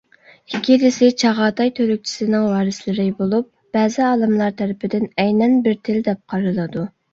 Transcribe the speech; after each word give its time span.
ئىككىلىسى 0.51 1.09
چاغاتاي 1.23 1.71
تۈركچىسىنىڭ 1.79 2.47
ۋارىسلىرى 2.55 3.05
بولۇپ، 3.21 3.51
بەزى 3.79 4.03
ئالىملار 4.09 4.57
تەرىپىدىن 4.65 5.09
ئەينەن 5.15 5.57
بىر 5.71 5.81
تىل 5.87 6.03
دەپ 6.11 6.25
قارىلىدۇ. 6.37 6.91